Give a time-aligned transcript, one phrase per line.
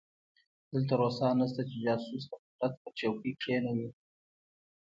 [0.71, 3.89] دلته روسان نشته چې جاسوس د قدرت پر څوکۍ کېنوي.